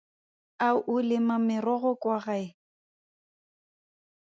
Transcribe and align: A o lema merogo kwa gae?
A 0.67 0.69
o 0.93 0.95
lema 1.09 1.35
merogo 1.47 1.91
kwa 2.01 2.17
gae? 2.25 2.47